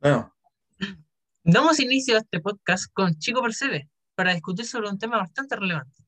Bueno, 0.00 0.32
Damos 1.42 1.80
inicio 1.80 2.16
a 2.16 2.18
este 2.18 2.40
podcast 2.40 2.92
con 2.92 3.18
Chico 3.18 3.42
Percebe 3.42 3.88
para 4.14 4.34
discutir 4.34 4.66
sobre 4.66 4.90
un 4.90 4.98
tema 4.98 5.16
bastante 5.16 5.56
relevante 5.56 6.04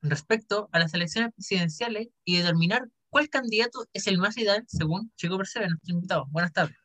respecto 0.00 0.68
a 0.70 0.78
las 0.78 0.94
elecciones 0.94 1.34
presidenciales 1.34 2.08
y 2.24 2.38
determinar 2.38 2.88
cuál 3.10 3.28
candidato 3.28 3.84
es 3.92 4.06
el 4.06 4.18
más 4.18 4.38
ideal 4.38 4.64
según 4.68 5.12
Chico 5.16 5.36
Percebe, 5.36 5.68
nuestro 5.68 5.94
invitado. 5.94 6.26
Buenas 6.30 6.52
tardes. 6.52 6.76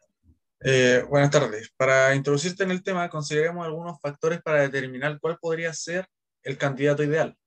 eh, 0.61 1.05
buenas 1.07 1.29
tardes. 1.29 1.71
Para 1.77 2.15
introducirte 2.15 2.63
en 2.63 2.71
el 2.71 2.81
tema, 2.81 3.09
consideremos 3.09 3.63
algunos 3.63 4.01
factores 4.01 4.41
para 4.41 4.61
determinar 4.61 5.19
cuál 5.19 5.37
podría 5.37 5.71
ser 5.71 6.09
el 6.41 6.57
candidato 6.57 7.03
ideal. 7.03 7.37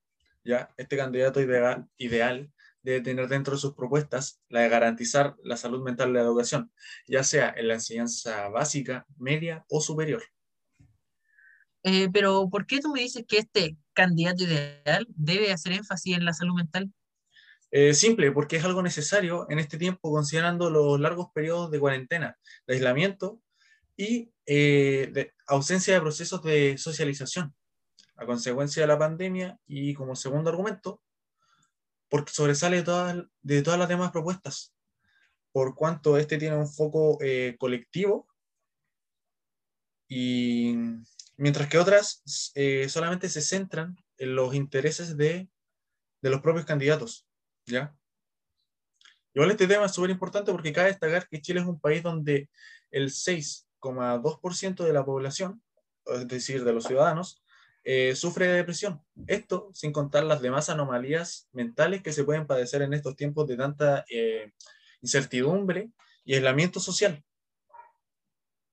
¿ya? 0.45 0.71
Este 0.77 0.97
candidato 0.97 1.41
ideal, 1.41 1.87
ideal 1.97 2.51
debe 2.83 3.01
tener 3.01 3.29
dentro 3.29 3.55
de 3.55 3.61
sus 3.61 3.75
propuestas 3.75 4.41
la 4.49 4.61
de 4.61 4.69
garantizar 4.69 5.37
la 5.43 5.57
salud 5.57 5.83
mental 5.83 6.13
de 6.13 6.21
la 6.21 6.25
educación, 6.25 6.73
ya 7.07 7.23
sea 7.23 7.53
en 7.57 7.69
la 7.69 7.75
enseñanza 7.75 8.49
básica, 8.49 9.07
media 9.17 9.65
o 9.69 9.81
superior. 9.81 10.23
Eh, 11.83 12.09
pero, 12.13 12.49
¿por 12.51 12.67
qué 12.67 12.81
tú 12.81 12.91
me 12.93 13.01
dices 13.01 13.25
que 13.27 13.39
este 13.39 13.77
candidato 13.95 14.45
ideal 14.45 15.07
debe 15.11 15.53
hacer 15.53 15.73
énfasis 15.73 16.17
en 16.17 16.25
la 16.25 16.35
salud 16.35 16.55
mental? 16.55 16.93
Eh, 17.71 17.95
simple, 17.95 18.33
porque 18.33 18.57
es 18.57 18.65
algo 18.65 18.83
necesario 18.83 19.47
en 19.49 19.61
este 19.61 19.79
tiempo, 19.79 20.11
considerando 20.11 20.71
los 20.71 20.99
largos 21.01 21.29
periodos 21.33 21.71
de 21.71 21.79
cuarentena, 21.79 22.37
de 22.67 22.75
aislamiento 22.75 23.41
y 23.97 24.33
eh, 24.45 25.11
de 25.13 25.33
ausencia 25.47 25.95
de 25.95 26.01
procesos 26.01 26.43
de 26.43 26.77
socialización 26.79 27.55
a 28.17 28.27
consecuencia 28.27 28.83
de 28.83 28.87
la 28.89 28.99
pandemia 28.99 29.59
y 29.67 29.95
como 29.95 30.17
segundo 30.17 30.51
argumento, 30.51 31.01
porque 32.11 32.33
sobresale 32.33 32.79
de 32.79 32.83
todas, 32.83 33.17
de 33.41 33.63
todas 33.63 33.79
las 33.79 33.89
demás 33.89 34.11
propuestas, 34.11 34.75
por 35.53 35.75
cuanto 35.75 36.19
este 36.19 36.37
tiene 36.37 36.57
un 36.57 36.69
foco 36.69 37.19
eh, 37.23 37.57
colectivo 37.59 38.29
y 40.09 40.75
mientras 41.37 41.69
que 41.69 41.79
otras 41.79 42.53
eh, 42.55 42.89
solamente 42.89 43.29
se 43.29 43.41
centran 43.41 43.97
en 44.19 44.35
los 44.35 44.55
intereses 44.55 45.17
de, 45.17 45.49
de 46.21 46.31
los 46.31 46.41
propios 46.43 46.67
candidatos, 46.67 47.27
¿ya? 47.65 47.97
Igual 49.33 49.53
este 49.53 49.69
tema 49.69 49.87
es 49.87 49.93
súper 49.93 50.11
importante 50.11 50.51
porque 50.51 50.73
cabe 50.73 50.89
destacar 50.89 51.29
que 51.29 51.41
Chile 51.41 51.61
es 51.61 51.67
un 51.67 51.81
país 51.81 52.03
donde 52.03 52.51
el 52.91 53.11
6,2% 53.11 54.85
de 54.85 54.93
la 54.93 55.05
población, 55.05 55.63
es 56.07 56.27
decir, 56.27 56.65
de 56.65 56.73
los 56.73 56.85
ciudadanos, 56.85 57.40
eh, 57.83 58.15
sufre 58.15 58.47
de 58.47 58.55
depresión. 58.57 59.03
Esto 59.27 59.71
sin 59.73 59.93
contar 59.93 60.25
las 60.25 60.43
demás 60.43 60.69
anomalías 60.69 61.49
mentales 61.53 62.03
que 62.03 62.13
se 62.13 62.25
pueden 62.25 62.47
padecer 62.47 62.83
en 62.83 62.93
estos 62.93 63.17
tiempos 63.17 63.49
de 63.49 63.57
tanta 63.57 64.05
eh, 64.11 64.53
incertidumbre 65.01 65.91
y 66.25 66.35
aislamiento 66.35 66.79
social. 66.79 67.25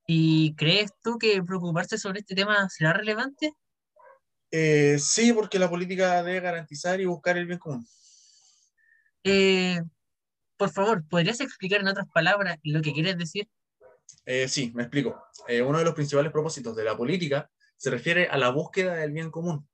¿Y 0.05 0.55
crees 0.55 0.91
tú 1.01 1.17
que 1.17 1.41
preocuparse 1.41 1.97
sobre 1.97 2.19
este 2.19 2.35
tema 2.35 2.67
será 2.69 2.93
relevante? 2.93 3.53
Eh, 4.51 4.97
sí, 4.99 5.33
porque 5.33 5.59
la 5.59 5.69
política 5.69 6.21
debe 6.23 6.39
garantizar 6.39 6.99
y 6.99 7.05
buscar 7.05 7.37
el 7.37 7.45
bien 7.45 7.59
común. 7.59 7.87
Por 10.57 10.71
favor, 10.71 11.05
¿podrías 11.07 11.41
explicar 11.41 11.81
en 11.81 11.89
otras 11.89 12.07
palabras 12.13 12.57
lo 12.63 12.81
que 12.81 12.93
quieres 12.93 13.17
decir? 13.17 13.49
Sí, 14.47 14.71
me 14.73 14.83
explico. 14.83 15.21
Uno 15.65 15.79
de 15.79 15.83
los 15.83 15.93
principales 15.93 16.31
propósitos 16.31 16.75
de 16.75 16.85
la 16.85 16.95
política 16.95 17.49
se 17.77 17.89
refiere 17.89 18.27
a 18.27 18.37
la 18.37 18.49
búsqueda 18.49 18.95
del 18.95 19.11
bien 19.11 19.31
común. 19.31 19.67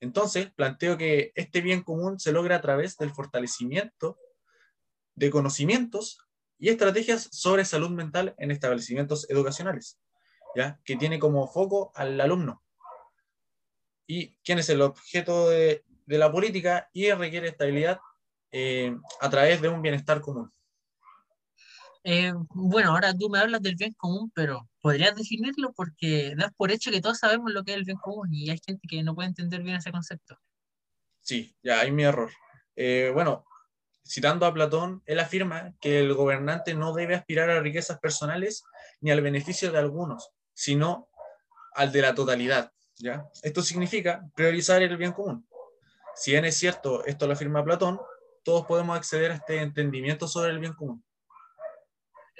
Entonces, 0.00 0.50
planteo 0.52 0.96
que 0.96 1.32
este 1.34 1.60
bien 1.60 1.82
común 1.82 2.18
se 2.20 2.32
logra 2.32 2.56
a 2.56 2.60
través 2.60 2.96
del 2.96 3.10
fortalecimiento 3.10 4.18
de 5.14 5.30
conocimientos 5.30 6.18
y 6.58 6.68
estrategias 6.68 7.28
sobre 7.32 7.64
salud 7.64 7.90
mental 7.90 8.34
en 8.38 8.50
establecimientos 8.50 9.28
educacionales, 9.28 9.98
¿ya? 10.54 10.80
que 10.84 10.96
tiene 10.96 11.18
como 11.18 11.48
foco 11.48 11.92
al 11.94 12.20
alumno. 12.20 12.62
¿Y 14.06 14.36
quién 14.44 14.58
es 14.58 14.68
el 14.70 14.80
objeto 14.80 15.48
de, 15.48 15.84
la 16.06 16.32
política? 16.32 16.88
Y 16.92 17.10
requiere 17.12 17.48
estabilidad 17.48 18.00
eh, 18.52 18.96
a 19.20 19.28
través 19.28 19.60
de 19.60 19.68
un 19.68 19.82
bienestar 19.82 20.20
común. 20.20 20.50
Eh, 22.10 22.32
bueno, 22.54 22.92
ahora 22.92 23.12
tú 23.12 23.28
me 23.28 23.38
hablas 23.38 23.60
del 23.60 23.74
bien 23.74 23.92
común, 23.92 24.32
pero 24.34 24.66
¿podrías 24.80 25.14
definirlo? 25.14 25.74
Porque 25.74 26.32
das 26.38 26.54
por 26.56 26.70
hecho 26.70 26.90
que 26.90 27.02
todos 27.02 27.18
sabemos 27.18 27.52
lo 27.52 27.64
que 27.64 27.72
es 27.72 27.76
el 27.76 27.84
bien 27.84 27.98
común 27.98 28.32
y 28.32 28.48
hay 28.48 28.58
gente 28.64 28.88
que 28.88 29.02
no 29.02 29.14
puede 29.14 29.28
entender 29.28 29.62
bien 29.62 29.76
ese 29.76 29.92
concepto. 29.92 30.38
Sí, 31.20 31.54
ya, 31.62 31.80
ahí 31.80 31.92
mi 31.92 32.04
error. 32.04 32.30
Eh, 32.76 33.10
bueno, 33.12 33.44
citando 34.02 34.46
a 34.46 34.54
Platón, 34.54 35.02
él 35.04 35.18
afirma 35.18 35.74
que 35.82 36.00
el 36.00 36.14
gobernante 36.14 36.72
no 36.72 36.94
debe 36.94 37.14
aspirar 37.14 37.50
a 37.50 37.60
riquezas 37.60 37.98
personales 37.98 38.64
ni 39.02 39.10
al 39.10 39.20
beneficio 39.20 39.70
de 39.70 39.78
algunos, 39.78 40.30
sino 40.54 41.10
al 41.74 41.92
de 41.92 42.00
la 42.00 42.14
totalidad. 42.14 42.72
¿ya? 42.96 43.28
Esto 43.42 43.60
significa 43.60 44.26
priorizar 44.34 44.80
el 44.80 44.96
bien 44.96 45.12
común. 45.12 45.46
Si 46.14 46.30
bien 46.30 46.46
es 46.46 46.56
cierto, 46.56 47.04
esto 47.04 47.26
lo 47.26 47.34
afirma 47.34 47.62
Platón, 47.62 48.00
todos 48.44 48.64
podemos 48.64 48.96
acceder 48.96 49.30
a 49.30 49.34
este 49.34 49.60
entendimiento 49.60 50.26
sobre 50.26 50.52
el 50.52 50.58
bien 50.58 50.72
común. 50.72 51.04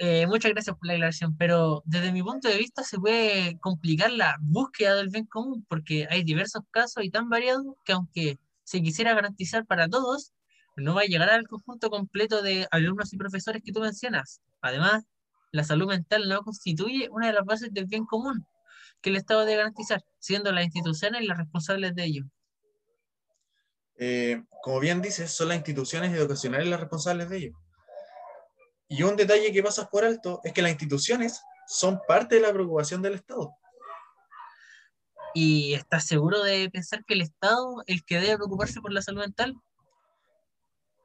Eh, 0.00 0.28
muchas 0.28 0.53
gracias 0.53 0.76
por 0.76 0.86
la 0.86 0.92
aclaración, 0.92 1.36
pero 1.36 1.82
desde 1.84 2.12
mi 2.12 2.22
punto 2.22 2.48
de 2.48 2.56
vista 2.56 2.84
se 2.84 3.00
puede 3.00 3.59
complicar 3.59 4.12
la 4.12 4.36
búsqueda 4.41 4.94
del 4.94 5.09
bien 5.09 5.26
común 5.26 5.66
porque 5.69 6.06
hay 6.09 6.22
diversos 6.22 6.62
casos 6.70 7.03
y 7.03 7.10
tan 7.10 7.28
variados 7.28 7.64
que 7.84 7.94
aunque 7.94 8.38
se 8.62 8.81
quisiera 8.81 9.12
garantizar 9.14 9.66
para 9.66 9.88
todos, 9.88 10.32
no 10.76 10.94
va 10.94 11.00
a 11.00 11.06
llegar 11.06 11.31
al 11.31 11.48
conjunto 11.48 11.91
completo 11.91 12.42
de 12.42 12.69
alumnos 12.70 13.12
y 13.12 13.16
profesores 13.16 13.60
que 13.64 13.72
tú 13.72 13.81
mencionas. 13.81 14.41
Además, 14.60 15.04
la 15.50 15.64
salud 15.64 15.88
mental 15.88 16.28
no 16.28 16.42
constituye 16.42 17.08
una 17.10 17.26
de 17.26 17.32
las 17.32 17.44
bases 17.44 17.72
del 17.72 17.87
bien 17.87 18.06
común 18.06 18.47
que 19.03 19.10
el 19.10 19.16
Estado 19.16 19.41
debe 19.41 19.56
garantizar, 19.56 20.04
siendo 20.20 20.53
las 20.53 20.64
instituciones 20.64 21.26
las 21.26 21.38
responsables 21.38 21.97
de 21.97 22.04
ello. 22.04 22.25
Eh, 23.97 24.44
como 24.62 24.78
bien 24.78 25.03
dices, 25.03 25.32
son 25.32 25.48
las 25.48 25.56
instituciones 25.56 26.12
educacionales 26.12 26.69
las 26.69 26.78
responsables 26.78 27.28
de 27.28 27.37
ello. 27.37 27.58
Y 28.88 29.03
un 29.03 29.16
detalle 29.16 29.53
que 29.53 29.62
pasas 29.62 29.88
por 29.88 30.04
alto 30.04 30.41
es 30.44 30.53
que 30.53 30.62
las 30.62 30.71
instituciones 30.71 31.43
son 31.66 32.00
parte 32.09 32.37
de 32.37 32.41
la 32.41 32.53
preocupación 32.53 33.03
del 33.03 33.15
Estado. 33.15 33.54
¿Y 35.34 35.75
estás 35.75 36.06
seguro 36.06 36.43
de 36.43 36.71
pensar 36.71 37.04
que 37.04 37.15
el 37.15 37.21
Estado 37.21 37.82
es 37.87 37.97
el 37.97 38.04
que 38.04 38.19
debe 38.19 38.37
preocuparse 38.37 38.81
por 38.81 38.93
la 38.93 39.03
salud 39.03 39.21
mental? 39.21 39.54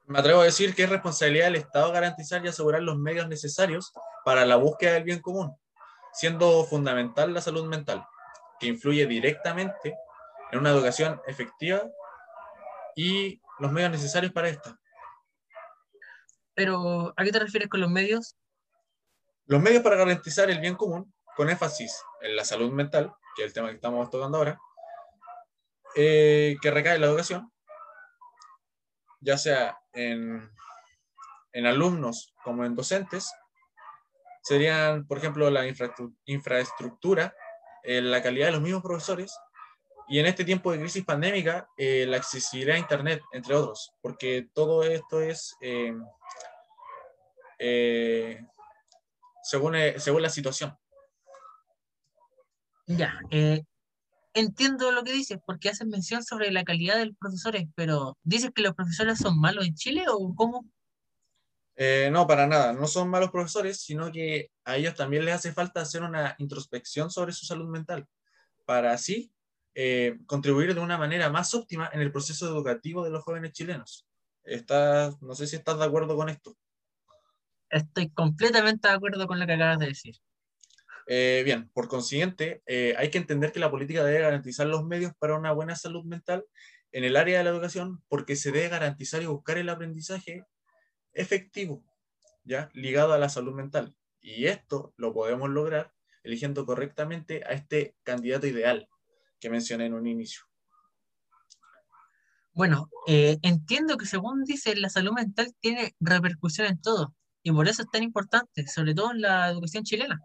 Me 0.05 0.19
atrevo 0.19 0.41
a 0.41 0.45
decir 0.45 0.73
que 0.73 0.83
es 0.83 0.89
responsabilidad 0.89 1.45
del 1.45 1.57
Estado 1.57 1.91
garantizar 1.91 2.43
y 2.43 2.47
asegurar 2.47 2.81
los 2.81 2.97
medios 2.97 3.27
necesarios 3.27 3.91
para 4.23 4.45
la 4.45 4.55
búsqueda 4.55 4.93
del 4.93 5.03
bien 5.03 5.19
común, 5.19 5.55
siendo 6.13 6.63
fundamental 6.65 7.33
la 7.33 7.41
salud 7.41 7.65
mental, 7.65 8.05
que 8.59 8.67
influye 8.67 9.05
directamente 9.05 9.95
en 10.51 10.59
una 10.59 10.71
educación 10.71 11.21
efectiva 11.27 11.83
y 12.95 13.41
los 13.59 13.71
medios 13.71 13.91
necesarios 13.91 14.31
para 14.31 14.49
esta. 14.49 14.79
Pero, 16.55 17.13
¿a 17.15 17.23
qué 17.23 17.31
te 17.31 17.39
refieres 17.39 17.69
con 17.69 17.81
los 17.81 17.89
medios? 17.89 18.35
Los 19.45 19.61
medios 19.61 19.83
para 19.83 19.95
garantizar 19.95 20.49
el 20.49 20.59
bien 20.59 20.75
común, 20.75 21.13
con 21.35 21.49
énfasis 21.49 22.03
en 22.21 22.35
la 22.35 22.45
salud 22.45 22.71
mental, 22.71 23.13
que 23.35 23.43
es 23.43 23.47
el 23.47 23.53
tema 23.53 23.69
que 23.69 23.75
estamos 23.75 24.09
tocando 24.09 24.37
ahora, 24.37 24.59
eh, 25.95 26.55
que 26.61 26.71
recae 26.71 26.95
en 26.95 27.01
la 27.01 27.07
educación, 27.07 27.51
ya 29.19 29.37
sea 29.37 29.77
en, 29.93 30.49
en 31.51 31.65
alumnos 31.65 32.33
como 32.43 32.65
en 32.65 32.75
docentes, 32.75 33.33
serían, 34.43 35.07
por 35.07 35.17
ejemplo, 35.17 35.49
la 35.49 35.65
infraestructura, 36.25 37.35
eh, 37.83 38.01
la 38.01 38.21
calidad 38.21 38.47
de 38.47 38.51
los 38.53 38.61
mismos 38.61 38.83
profesores 38.83 39.35
y 40.07 40.19
en 40.19 40.25
este 40.25 40.45
tiempo 40.45 40.71
de 40.71 40.79
crisis 40.79 41.05
pandémica, 41.05 41.67
eh, 41.77 42.05
la 42.07 42.17
accesibilidad 42.17 42.75
a 42.75 42.79
Internet, 42.79 43.21
entre 43.31 43.55
otros, 43.55 43.93
porque 44.01 44.49
todo 44.53 44.83
esto 44.83 45.21
es 45.21 45.55
eh, 45.61 45.93
eh, 47.59 48.45
según, 49.41 49.75
eh, 49.75 49.99
según 49.99 50.21
la 50.21 50.29
situación. 50.29 50.77
Ya, 52.85 53.17
entiendo 54.33 54.91
lo 54.91 55.03
que 55.03 55.13
dices, 55.13 55.39
porque 55.45 55.69
haces 55.69 55.87
mención 55.87 56.23
sobre 56.23 56.51
la 56.51 56.63
calidad 56.63 56.97
de 56.97 57.05
los 57.07 57.17
profesores, 57.17 57.67
pero 57.75 58.17
¿dices 58.23 58.51
que 58.53 58.61
los 58.61 58.73
profesores 58.73 59.19
son 59.19 59.39
malos 59.39 59.65
en 59.65 59.75
Chile 59.75 60.03
o 60.09 60.33
cómo? 60.35 60.65
Eh, 61.75 62.09
no, 62.11 62.27
para 62.27 62.45
nada, 62.45 62.73
no 62.73 62.85
son 62.87 63.09
malos 63.09 63.31
profesores, 63.31 63.79
sino 63.79 64.11
que 64.11 64.51
a 64.65 64.75
ellos 64.75 64.95
también 64.95 65.25
les 65.25 65.35
hace 65.35 65.53
falta 65.53 65.81
hacer 65.81 66.03
una 66.03 66.35
introspección 66.37 67.09
sobre 67.09 67.31
su 67.31 67.45
salud 67.45 67.69
mental, 67.69 68.05
para 68.65 68.91
así 68.91 69.31
eh, 69.75 70.19
contribuir 70.27 70.73
de 70.75 70.81
una 70.81 70.97
manera 70.97 71.29
más 71.29 71.53
óptima 71.53 71.89
en 71.93 72.01
el 72.01 72.11
proceso 72.11 72.47
educativo 72.47 73.03
de 73.03 73.09
los 73.09 73.23
jóvenes 73.23 73.53
chilenos. 73.53 74.07
Estás, 74.43 75.21
no 75.21 75.33
sé 75.33 75.47
si 75.47 75.55
estás 75.55 75.79
de 75.79 75.85
acuerdo 75.85 76.15
con 76.15 76.29
esto. 76.29 76.55
Estoy 77.69 78.11
completamente 78.11 78.87
de 78.87 78.93
acuerdo 78.93 79.25
con 79.25 79.39
lo 79.39 79.47
que 79.47 79.53
acabas 79.53 79.79
de 79.79 79.87
decir. 79.87 80.15
Eh, 81.07 81.41
bien, 81.43 81.69
por 81.73 81.87
consiguiente, 81.87 82.61
eh, 82.65 82.93
hay 82.97 83.09
que 83.09 83.17
entender 83.17 83.51
que 83.51 83.59
la 83.59 83.71
política 83.71 84.03
debe 84.03 84.21
garantizar 84.21 84.67
los 84.67 84.85
medios 84.85 85.13
para 85.17 85.35
una 85.35 85.51
buena 85.51 85.75
salud 85.75 86.05
mental 86.05 86.45
en 86.91 87.03
el 87.03 87.17
área 87.17 87.39
de 87.39 87.43
la 87.43 87.49
educación 87.49 88.03
porque 88.07 88.35
se 88.35 88.51
debe 88.51 88.69
garantizar 88.69 89.21
y 89.21 89.25
buscar 89.25 89.57
el 89.57 89.69
aprendizaje 89.69 90.45
efectivo, 91.13 91.83
¿ya? 92.43 92.69
Ligado 92.73 93.13
a 93.13 93.17
la 93.17 93.29
salud 93.29 93.53
mental. 93.53 93.95
Y 94.21 94.45
esto 94.45 94.93
lo 94.97 95.13
podemos 95.13 95.49
lograr 95.49 95.91
eligiendo 96.23 96.65
correctamente 96.65 97.43
a 97.45 97.53
este 97.53 97.95
candidato 98.03 98.47
ideal 98.47 98.87
que 99.43 99.49
mencioné 99.49 99.87
en 99.87 99.93
un 99.93 100.07
inicio. 100.07 100.43
Bueno, 102.53 102.89
eh, 103.07 103.39
entiendo 103.41 103.97
que 103.97 104.05
según 104.05 104.45
dice, 104.45 104.73
la 104.77 104.89
salud 104.89 105.11
mental 105.11 105.53
tiene 105.59 105.97
repercusión 105.99 106.67
en 106.67 106.81
todo 106.81 107.13
y 107.41 107.51
por 107.51 107.67
eso 107.67 107.81
es 107.81 107.89
tan 107.91 108.03
importante, 108.03 108.65
sobre 108.67 108.95
todo 108.95 109.11
en 109.11 109.19
la 109.19 109.49
educación 109.49 109.83
chilena. 109.83 110.21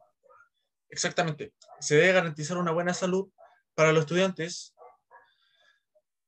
Exactamente. 0.88 1.52
Se 1.80 1.96
debe 1.96 2.12
garantizar 2.12 2.58
una 2.58 2.70
buena 2.70 2.94
salud 2.94 3.28
para 3.74 3.90
los 3.90 4.02
estudiantes, 4.02 4.72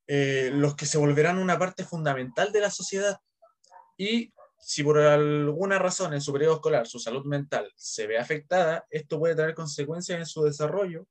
eh, 0.09 0.51
los 0.53 0.75
que 0.75 0.87
se 0.87 0.99
volverán 0.99 1.39
una 1.39 1.61
parte 1.61 1.85
fundamental 1.85 2.51
de 2.51 2.61
la 2.61 2.71
sociedad. 2.73 3.21
Y 3.97 4.33
si 4.59 4.83
por 4.83 4.99
alguna 4.99 5.79
razón 5.79 6.13
en 6.13 6.21
su 6.21 6.33
periodo 6.33 6.57
escolar 6.57 6.89
su 6.89 6.99
salud 6.99 7.25
mental 7.25 7.73
se 7.77 8.09
ve 8.09 8.19
afectada, 8.19 8.85
esto 8.91 9.21
puede 9.21 9.37
tener 9.37 9.55
consecuencias 9.55 10.19
en 10.19 10.27
su 10.27 10.43
desarrollo 10.43 11.07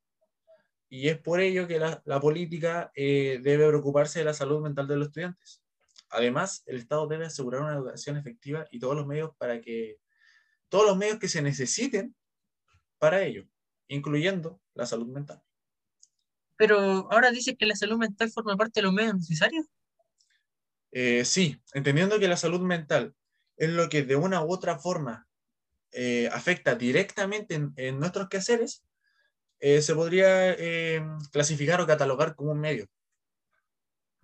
y 0.90 1.08
es 1.08 1.20
por 1.20 1.40
ello 1.40 1.68
que 1.68 1.80
la, 1.80 2.20
política 2.20 2.92
eh, 2.96 3.40
debe 3.44 3.68
preocuparse 3.68 4.20
de 4.20 4.26
la 4.26 4.34
salud 4.34 4.62
mental 4.62 4.88
de 4.88 4.98
los 4.98 5.08
estudiantes. 5.08 5.62
Además, 6.10 6.64
el 6.66 6.78
Estado 6.78 7.08
debe 7.08 7.28
asegurar 7.28 7.62
una 7.62 7.76
educación 7.76 8.18
efectiva 8.18 8.66
y 8.72 8.80
todos 8.80 8.96
los 8.96 9.06
medios 9.06 9.32
para 9.38 9.62
que 9.62 10.00
todos 10.68 10.88
los 10.88 10.98
medios 10.98 11.20
que 11.20 11.28
se 11.28 11.44
necesiten 11.44 12.16
para 12.98 13.22
ello, 13.22 13.46
incluyendo 13.88 14.60
la 14.74 14.88
salud 14.88 15.08
mental. 15.08 15.44
Pero 16.58 16.80
ahora 17.12 17.32
dice 17.32 17.56
que 17.56 17.68
la 17.68 17.76
salud 17.76 17.98
mental 17.98 18.32
forma 18.32 18.58
parte 18.58 18.80
de 18.80 18.86
los 18.86 18.94
medios 18.94 19.16
necesarios. 19.16 19.68
Eh, 20.92 21.24
sí, 21.24 21.62
entendiendo 21.74 22.20
que 22.20 22.28
la 22.28 22.36
salud 22.36 22.62
mental 22.62 23.16
es 23.58 23.70
lo 23.70 23.90
que 23.90 24.04
de 24.04 24.16
una 24.16 24.44
u 24.44 24.52
otra 24.52 24.80
forma 24.80 25.28
eh, 25.92 26.30
afecta 26.34 26.74
directamente 26.74 27.54
en, 27.54 27.74
en 27.76 28.00
nuestros 28.00 28.28
quehaceres, 28.28 28.84
eh, 29.60 29.82
se 29.82 29.94
podría 29.94 30.52
eh, 30.52 31.06
clasificar 31.32 31.82
o 31.82 31.88
catalogar 31.88 32.36
como 32.36 32.52
un 32.52 32.60
medio. 32.60 32.88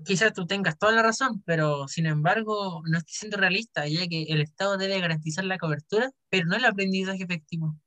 Quizás 0.03 0.33
tú 0.33 0.45
tengas 0.45 0.77
toda 0.77 0.91
la 0.91 1.01
razón, 1.01 1.41
pero 1.45 1.87
sin 1.87 2.05
embargo 2.05 2.81
no 2.85 2.97
estoy 2.97 3.13
siendo 3.13 3.37
realista, 3.37 3.87
ya 3.87 4.07
que 4.07 4.23
el 4.23 4.41
Estado 4.41 4.77
debe 4.77 4.99
garantizar 4.99 5.45
la 5.45 5.57
cobertura, 5.57 6.11
pero 6.29 6.45
no 6.45 6.55
el 6.55 6.65
aprendizaje 6.65 7.23
efectivo. 7.23 7.77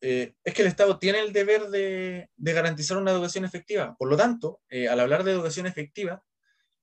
Eh, 0.00 0.34
es 0.42 0.54
que 0.54 0.62
el 0.62 0.68
Estado 0.68 0.98
tiene 0.98 1.20
el 1.20 1.32
deber 1.32 1.68
de, 1.68 2.28
de, 2.36 2.52
garantizar 2.52 2.98
una 2.98 3.10
educación 3.10 3.44
efectiva. 3.44 3.94
Por 3.98 4.10
lo 4.10 4.16
tanto, 4.16 4.60
al 4.90 5.00
hablar 5.00 5.24
de 5.24 5.32
educación 5.32 5.66
efectiva, 5.66 6.22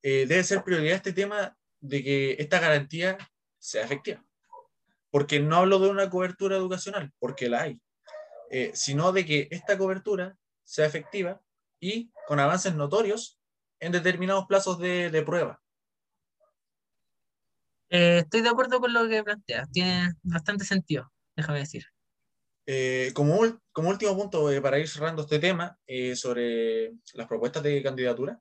debe 0.02 0.42
ser 0.42 0.64
prioridad 0.64 0.96
este 0.96 1.12
tema 1.12 1.56
de 1.80 2.02
que 2.02 2.36
esta 2.40 2.58
garantía 2.58 3.16
sea 3.58 3.84
efectiva. 3.84 4.24
Porque 5.10 5.38
no 5.38 5.56
hablo 5.56 5.78
de 5.78 5.90
una 5.90 6.10
cobertura 6.10 6.56
educacional, 6.56 7.12
porque 7.20 7.48
la 7.48 7.62
hay. 7.62 7.80
Eh, 8.54 8.70
sino 8.74 9.12
de 9.12 9.24
que 9.24 9.48
esta 9.50 9.78
cobertura 9.78 10.36
sea 10.62 10.84
efectiva 10.84 11.40
y 11.80 12.12
con 12.26 12.38
avances 12.38 12.74
notorios 12.74 13.40
en 13.80 13.92
determinados 13.92 14.44
plazos 14.46 14.78
de, 14.78 15.22
prueba. 15.24 15.62
Eh, 17.88 18.18
estoy 18.18 18.42
de 18.42 18.50
acuerdo 18.50 18.78
con 18.78 18.92
lo 18.92 19.08
que 19.08 19.24
planteas, 19.24 19.70
tiene 19.70 20.12
bastante 20.22 20.66
sentido, 20.66 21.10
déjame 21.34 21.60
decir. 21.60 21.86
Eh, 22.66 23.12
como, 23.14 23.40
como, 23.72 23.88
último 23.88 24.14
punto, 24.14 24.50
para 24.60 24.78
ir 24.78 24.86
cerrando 24.86 25.22
este 25.22 25.38
tema 25.38 25.78
sobre 26.14 26.92
las 27.14 27.26
propuestas 27.26 27.62
de 27.62 27.82
candidatura, 27.82 28.38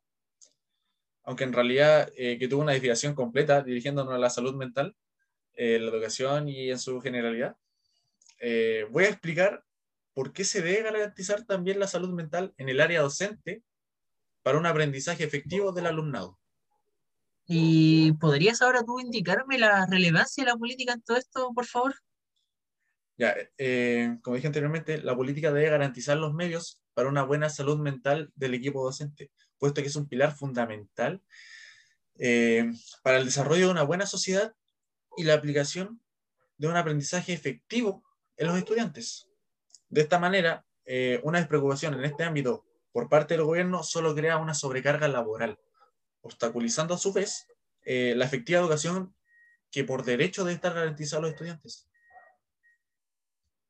aunque 1.23 1.45
en 1.45 1.53
realidad 1.53 2.11
que 2.11 2.47
tuvo 2.49 2.63
una 2.63 2.73
desviación 2.73 3.15
completa 3.15 3.63
dirigiéndonos 3.63 4.13
a 4.13 4.17
la 4.17 4.29
salud 4.29 4.55
mental, 4.55 4.93
la 5.53 5.89
educación 5.89 6.49
y 6.49 6.69
en 6.69 6.79
su 6.79 6.99
generalidad, 6.99 7.55
voy 8.91 9.05
a 9.05 9.09
explicar 9.09 9.63
¿por 10.13 10.33
qué 10.33 10.43
se 10.43 10.61
debe 10.61 10.83
garantizar 10.83 11.45
también 11.45 11.79
la 11.79 11.87
salud 11.87 12.13
mental 12.13 12.53
en 12.57 12.69
el 12.69 12.81
área 12.81 13.01
docente 13.01 13.63
para 14.43 14.57
un 14.57 14.65
aprendizaje 14.65 15.23
efectivo 15.23 15.71
del 15.71 15.87
alumnado? 15.87 16.39
¿Y 17.45 18.13
podrías 18.13 18.61
ahora 18.61 18.83
tú 18.83 18.99
indicarme 18.99 19.57
la 19.57 19.85
relevancia 19.85 20.43
de 20.43 20.51
la 20.51 20.57
política 20.57 20.93
en 20.93 21.01
todo 21.01 21.17
esto, 21.17 21.51
por 21.53 21.65
favor? 21.65 21.95
Ya, 23.17 23.35
eh, 23.57 24.17
como 24.23 24.35
dije 24.35 24.47
anteriormente, 24.47 25.01
la 25.01 25.15
política 25.15 25.51
debe 25.51 25.69
garantizar 25.69 26.17
los 26.17 26.33
medios 26.33 26.81
para 26.93 27.09
una 27.09 27.23
buena 27.23 27.49
salud 27.49 27.77
mental 27.77 28.31
del 28.35 28.53
equipo 28.53 28.83
docente, 28.83 29.31
puesto 29.57 29.81
que 29.81 29.87
es 29.87 29.95
un 29.95 30.07
pilar 30.07 30.35
fundamental 30.35 31.21
eh, 32.17 32.71
para 33.03 33.17
el 33.17 33.25
desarrollo 33.25 33.65
de 33.65 33.71
una 33.71 33.83
buena 33.83 34.05
sociedad 34.05 34.55
y 35.17 35.23
la 35.23 35.33
aplicación 35.33 36.01
de 36.57 36.67
un 36.67 36.77
aprendizaje 36.77 37.33
efectivo 37.33 38.03
en 38.37 38.47
los 38.47 38.57
estudiantes. 38.57 39.30
De 39.91 40.01
esta 40.01 40.19
manera, 40.19 40.65
eh, 40.85 41.19
una 41.23 41.39
despreocupación 41.39 41.93
en 41.93 42.05
este 42.05 42.23
ámbito 42.23 42.65
por 42.93 43.09
parte 43.09 43.33
del 43.33 43.43
gobierno 43.43 43.83
solo 43.83 44.15
crea 44.15 44.37
una 44.37 44.53
sobrecarga 44.53 45.09
laboral, 45.09 45.59
obstaculizando 46.21 46.93
a 46.93 46.97
su 46.97 47.11
vez 47.11 47.47
eh, 47.83 48.13
la 48.15 48.25
efectiva 48.25 48.61
educación 48.61 49.13
que 49.69 49.83
por 49.83 50.05
derecho 50.05 50.43
debe 50.43 50.55
estar 50.55 50.73
garantizada 50.73 51.19
a 51.19 51.21
los 51.23 51.31
estudiantes. 51.31 51.89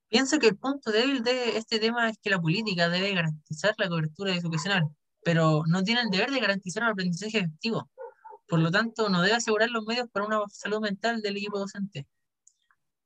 Pienso 0.09 0.37
que 0.37 0.47
el 0.47 0.57
punto 0.57 0.91
débil 0.91 1.23
de 1.23 1.57
este 1.57 1.79
tema 1.79 2.07
es 2.07 2.17
que 2.21 2.29
la 2.29 2.39
política 2.39 2.87
debe 2.89 3.15
garantizar 3.15 3.73
la 3.77 3.89
cobertura 3.89 4.35
educacional, 4.35 4.83
pero 5.23 5.63
no 5.67 5.83
tiene 5.83 6.01
el 6.01 6.09
deber 6.09 6.29
de 6.29 6.39
garantizar 6.39 6.83
un 6.83 6.89
aprendizaje 6.89 7.39
efectivo. 7.39 7.89
Por 8.47 8.59
lo 8.59 8.69
tanto, 8.69 9.09
no 9.09 9.23
debe 9.23 9.35
asegurar 9.35 9.71
los 9.71 9.85
medios 9.85 10.07
para 10.11 10.25
una 10.27 10.41
salud 10.49 10.81
mental 10.81 11.21
del 11.21 11.37
equipo 11.37 11.57
docente. 11.57 12.05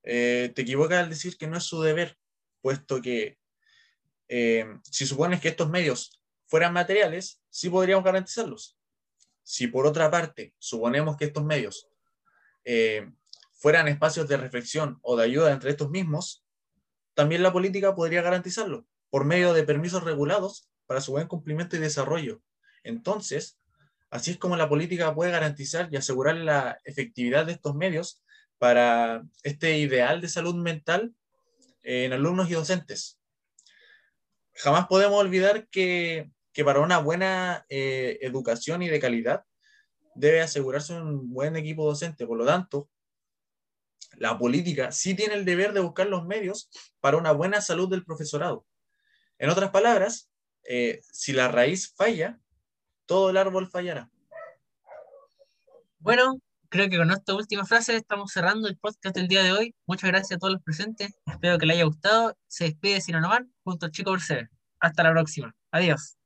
Eh, 0.04 0.52
te 0.54 0.64
equivocas 0.64 1.04
al 1.04 1.10
decir 1.10 1.38
que 1.38 1.48
no 1.48 1.58
es 1.58 1.64
su 1.64 1.82
deber, 1.82 2.18
puesto 2.66 3.00
que 3.00 3.38
eh, 4.28 4.66
si 4.82 5.06
supones 5.06 5.40
que 5.40 5.50
estos 5.50 5.70
medios 5.70 6.20
fueran 6.48 6.74
materiales, 6.74 7.40
sí 7.52 7.70
podríamos 7.70 8.04
garantizarlos. 8.04 8.76
Si 9.44 9.68
por 9.68 9.86
otra 9.86 10.10
parte 10.10 10.56
suponemos 10.58 11.16
que 11.16 11.26
estos 11.26 11.46
medios 11.46 11.88
eh, 12.64 13.12
fueran 13.54 13.88
espacios 13.88 14.28
de 14.28 14.38
reflexión 14.38 14.98
o 15.04 15.16
de 15.16 15.26
ayuda 15.26 15.52
entre 15.52 15.70
estos 15.70 15.92
mismos, 15.92 16.44
también 17.14 17.44
la 17.44 17.54
política 17.54 17.94
podría 17.94 18.24
garantizarlo 18.24 18.88
por 19.12 19.26
medio 19.26 19.54
de 19.54 19.62
permisos 19.62 20.04
regulados 20.04 20.68
para 20.88 21.02
su 21.02 21.12
buen 21.12 21.28
cumplimiento 21.28 21.76
y 21.76 21.80
desarrollo. 21.80 22.42
Entonces, 22.84 23.60
así 24.10 24.32
es 24.32 24.38
como 24.38 24.58
la 24.58 24.68
política 24.68 25.14
puede 25.14 25.30
garantizar 25.30 25.88
y 25.92 25.98
asegurar 25.98 26.38
la 26.38 26.80
efectividad 26.84 27.46
de 27.46 27.52
estos 27.52 27.76
medios 27.76 28.24
para 28.58 29.22
este 29.44 29.78
ideal 29.78 30.20
de 30.20 30.30
salud 30.30 30.56
mental 30.56 31.14
en 31.86 32.14
alumnos 32.14 32.50
y 32.50 32.54
docentes. 32.54 33.20
Jamás 34.54 34.88
podemos 34.88 35.20
olvidar 35.20 35.68
que, 35.70 36.32
para 36.64 36.80
una 36.80 36.98
buena 36.98 37.66
eh, 37.70 38.18
educación 38.22 38.82
y 38.82 38.90
de 38.90 39.00
calidad 39.00 39.44
debe 40.16 40.42
asegurarse 40.42 40.94
un 40.94 41.30
buen 41.30 41.56
equipo 41.56 41.86
docente. 41.86 42.26
Por 42.26 42.38
lo 42.38 42.46
tanto, 42.46 42.90
la 44.18 44.38
política 44.38 44.92
sí 44.92 45.14
tiene 45.14 45.36
el 45.36 45.46
deber 45.46 45.74
de 45.74 45.82
buscar 45.82 46.08
los 46.08 46.26
medios 46.26 46.70
para 47.02 47.18
una 47.18 47.32
buena 47.32 47.62
salud 47.62 47.90
del 47.90 48.06
profesorado. 48.06 48.66
En 49.38 49.50
otras 49.50 49.72
palabras, 49.72 50.32
eh, 50.64 51.02
si 51.12 51.34
la 51.34 51.50
raíz 51.50 51.94
falla, 51.94 52.40
todo 53.06 53.30
el 53.30 53.38
árbol 53.38 53.70
fallará. 53.70 54.10
Bueno, 56.00 56.40
creo 56.76 56.90
que 56.90 56.98
con 56.98 57.10
esta 57.10 57.34
última 57.34 57.66
frase 57.66 57.96
estamos 57.96 58.32
cerrando 58.34 58.68
el 58.68 58.78
podcast 58.78 59.16
del 59.16 59.30
día 59.30 59.44
de 59.44 59.54
hoy. 59.54 59.76
Muchas 59.88 60.10
gracias 60.10 60.36
a 60.36 60.40
todos 60.40 60.54
los 60.54 60.62
presentes. 60.62 61.16
Espero 61.26 61.58
que 61.58 61.66
les 61.66 61.78
haya 61.78 61.86
gustado. 61.86 62.38
Se 62.48 62.66
despide 62.66 63.00
Sino 63.00 63.22
Nomán 63.22 63.50
junto 63.64 63.86
al 63.86 63.92
chico 63.94 64.12
Bercebe. 64.12 64.50
Hasta 64.80 65.04
la 65.04 65.12
próxima. 65.12 65.56
Adiós. 65.72 66.18